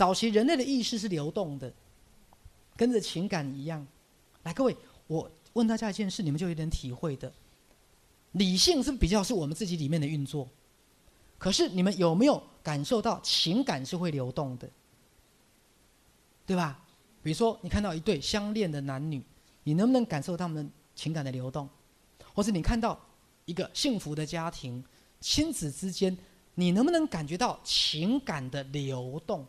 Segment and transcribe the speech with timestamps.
[0.00, 1.70] 早期人类的意识是流动的，
[2.74, 3.86] 跟着情感一样。
[4.44, 4.74] 来，各位，
[5.06, 7.30] 我问大家一件事，你们就有点体会的。
[8.32, 10.48] 理性是比较是我们自己里面的运作，
[11.36, 14.70] 可是你们有没有感受到情感是会流动的？
[16.46, 16.82] 对吧？
[17.22, 19.22] 比如说，你看到一对相恋的男女，
[19.64, 21.68] 你能不能感受他们情感的流动？
[22.32, 22.98] 或是你看到
[23.44, 24.82] 一个幸福的家庭，
[25.20, 26.16] 亲子之间，
[26.54, 29.46] 你能不能感觉到情感的流动？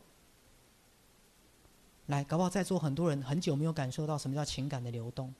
[2.08, 5.34] 来，搞不好在座很多人很久没有感受到什么叫情感的流动，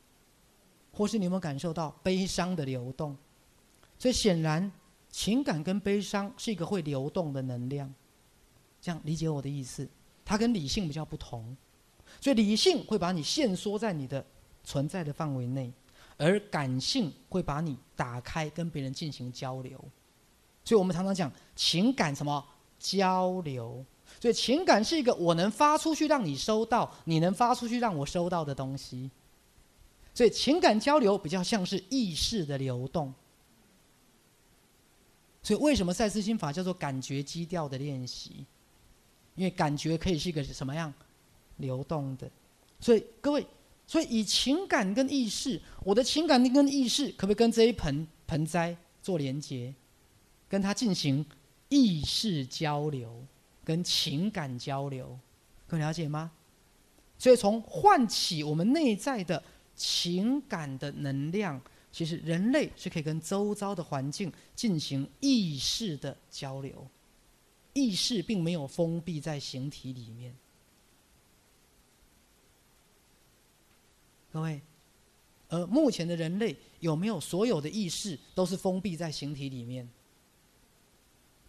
[0.92, 3.18] 或是你有没有感受到悲伤的流动？
[4.00, 4.72] 所以显然，
[5.10, 7.94] 情感跟悲伤是一个会流动的能量。
[8.80, 9.88] 这样理解我的意思？
[10.24, 11.56] 它跟理性比较不同。
[12.20, 14.26] 所以理性会把你限缩在你的
[14.64, 15.72] 存在的范围内，
[16.18, 19.80] 而感性会把你打开，跟别人进行交流。
[20.64, 22.44] 所以我们常常讲情感什么
[22.80, 23.86] 交流。
[24.20, 29.10] 所以情感是一个我能发出去让你收到，你能发出去让我收到的东西。
[30.14, 33.14] 所以情感交流比较像是意识的流动。
[35.44, 38.46] 所以为什么赛斯心法叫做感觉基调的练习？
[39.36, 40.94] 因为感觉可以是一个什么样？
[41.58, 42.28] 流动的，
[42.80, 43.46] 所以各位，
[43.86, 49.72] 所以以情感跟意识，我的情感跟意识可不可以跟这一盆盆栽做连接，
[50.50, 51.24] 跟它进行
[51.70, 53.24] 意识交流，
[53.64, 55.20] 跟情感交流，
[55.68, 56.32] 各位了解吗？
[57.18, 59.44] 所以从唤起我们内在的
[59.76, 66.88] 情感的能量，其实人类是可以跟周遭的环境进行意识的交流，
[67.74, 70.36] 意识并没有封闭在形体里面。
[74.32, 74.62] 各位，
[75.50, 79.88] 而目前的人类有没有所有的意识都是封闭在形体里面？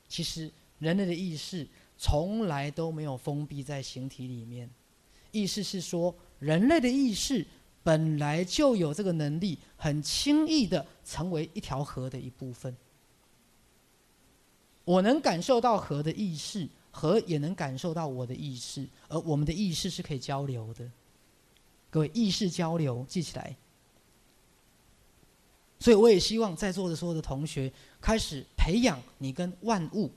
[0.09, 1.67] 其实人类的意识
[2.03, 4.69] 从来都没有封闭在形体里面。
[5.31, 7.47] 意思是说，人类的意识
[7.85, 12.77] 本来就有这个能力，很轻易的成为一条河的一部分。
[14.85, 20.91] 我能感受到河的意识，河也能感受到我的意识，而我们的意识是可以交流的。
[21.89, 23.57] 各位意识交流记起来，
[25.79, 30.11] 所以我也希望在座的所有的同学开始培养你跟万物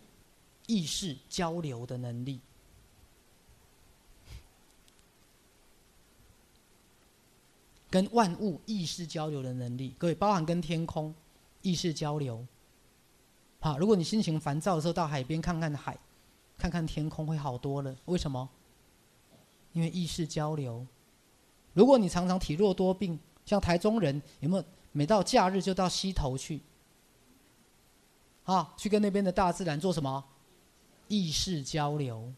[0.67, 2.39] 意识交流的能力，
[7.89, 9.95] 跟万物意识交流的能力。
[9.97, 11.13] 各位，包含跟天空
[11.61, 12.45] 意识交流。
[13.59, 15.97] 好，如果你心情烦躁的时候，到海边看看海，
[16.57, 17.95] 看看天空，会好多了。
[18.05, 18.49] 为什么？
[19.73, 20.85] 因为意识交流。
[21.73, 26.61] 如果你常常体弱多病，像台中人有没有每到假日就到溪头去？
[28.43, 30.23] 啊，去跟那边的大自然做什么？
[31.07, 32.33] 意识交流，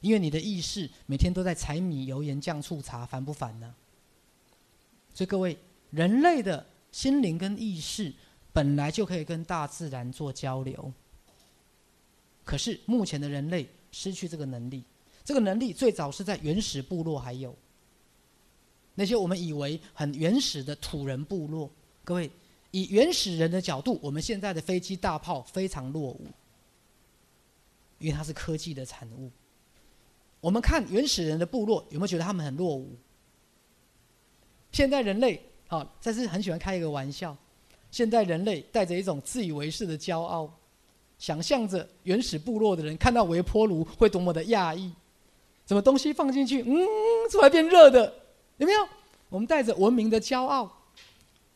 [0.00, 3.74] 因为你的意识每天都在柴米油盐酱醋茶，烦不烦呢？
[5.14, 5.56] 所以各位，
[5.90, 8.12] 人类的心灵跟意识
[8.52, 10.92] 本来就可以跟大自然做交流，
[12.44, 14.82] 可是目前的人类失去这个能力。
[15.24, 17.56] 这个能力最早是在原始部落还有。
[18.94, 21.70] 那些我们以为很原始的土人部落，
[22.04, 22.30] 各位，
[22.70, 26.26] 以原始人的角度，我们现在的飞机大炮非常落伍，
[27.98, 29.30] 因为它是科技的产物。
[30.40, 32.96] 我们看原始人的部落，有没有觉得他们很落伍？
[34.72, 37.36] 现在人类，好，这是很喜欢开一个玩笑。
[37.90, 40.52] 现在人类带着一种自以为是的骄傲，
[41.18, 44.92] 想象着原始部落的人看到微波炉会多么的讶异，
[45.66, 46.86] 什么东西放进去，嗯，
[47.30, 48.12] 出来变热的。
[48.56, 48.88] 有没有？
[49.30, 50.70] 我们带着文明的骄傲，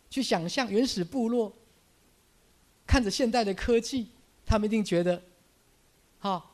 [0.08, 1.52] 去想象原始部落，
[2.86, 4.08] 看着现代的科技，
[4.46, 5.20] 他们一定觉得，
[6.18, 6.44] 哈，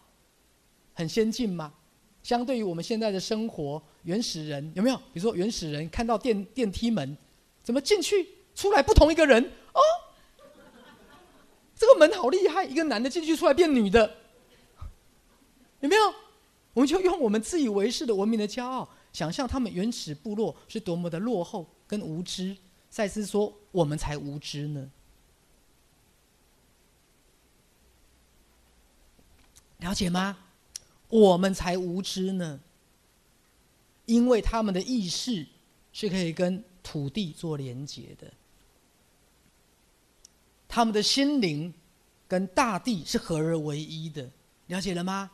[0.93, 1.73] 很先进嘛。
[2.23, 4.97] 相对于我们现在的生活，原始人有没有？
[4.97, 7.17] 比如说原始人看到电电梯门，
[7.63, 9.43] 怎么进去出来不同一个人？
[9.75, 9.81] 哦，
[11.77, 14.17] 这个门好厉害，一个男的进去出来变女的，
[15.81, 16.03] 有没有？
[16.73, 18.88] 我们就用我们自以为是的文明的骄傲。
[19.12, 22.56] 想象他们原始部落是多么的落后跟无知，
[22.91, 24.91] 赛斯说我们才无知呢。
[29.85, 30.39] 了解吗？
[31.11, 32.59] 我们才无知呢，
[34.07, 35.47] 因为他们的意识
[35.93, 38.33] 是可以跟土地做连接的，
[40.67, 41.73] 他们的心灵
[42.27, 44.31] 跟大地是合而为一的，
[44.69, 45.31] 了解了吗？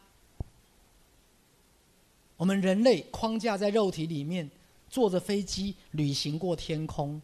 [2.36, 4.50] 我们人类框架在肉体里面，
[4.88, 7.22] 坐着飞机旅行过天空，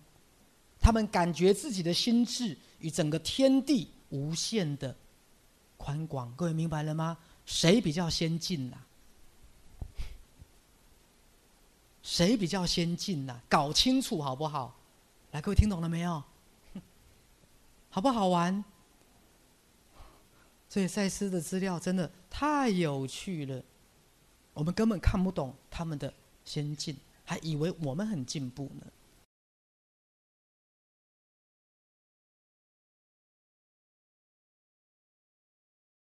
[0.78, 4.94] 他们感觉自己的心智与整个天地无限的
[6.04, 7.16] 广各位明白了吗？
[7.44, 8.84] 谁比较先进啊？
[12.02, 13.40] 谁比较先进啊？
[13.48, 14.76] 搞清楚好不好？
[15.30, 16.20] 来各位听懂了没有？
[17.88, 18.64] 好不好玩？
[20.68, 23.62] 所以赛斯的资料真的太有趣了。
[24.52, 26.12] 我们根本看不懂他们的
[26.44, 28.86] 先进还以为我们很进步呢。